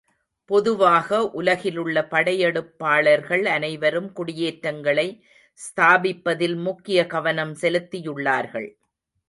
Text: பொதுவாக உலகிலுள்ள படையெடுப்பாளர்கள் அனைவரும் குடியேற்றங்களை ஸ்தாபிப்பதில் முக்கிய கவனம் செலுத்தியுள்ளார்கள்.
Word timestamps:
பொதுவாக 0.49 1.17
உலகிலுள்ள 1.31 2.01
படையெடுப்பாளர்கள் 2.11 3.43
அனைவரும் 3.45 4.09
குடியேற்றங்களை 4.11 5.07
ஸ்தாபிப்பதில் 5.59 6.57
முக்கிய 6.67 7.05
கவனம் 7.05 7.53
செலுத்தியுள்ளார்கள். 7.61 8.69